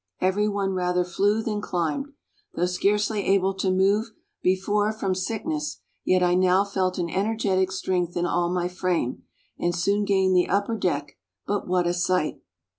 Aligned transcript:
Every 0.19 0.47
one 0.49 0.73
rather 0.73 1.05
flew 1.05 1.43
than 1.43 1.61
climbed. 1.61 2.07
Though 2.55 2.65
scarcely 2.65 3.21
able 3.21 3.53
to 3.53 3.69
move 3.69 4.09
before, 4.41 4.91
from 4.91 5.13
sickness, 5.13 5.81
yet 6.03 6.23
I 6.23 6.33
now 6.33 6.65
felt 6.65 6.97
an 6.97 7.07
energetic 7.07 7.71
strength 7.71 8.17
in 8.17 8.25
all 8.25 8.51
my 8.51 8.67
frame, 8.67 9.21
and 9.59 9.75
soon 9.75 10.03
gained 10.05 10.35
the 10.35 10.49
upper 10.49 10.75
deck, 10.75 11.19
but 11.45 11.67
what 11.67 11.85
a 11.85 11.93
sight! 11.93 12.41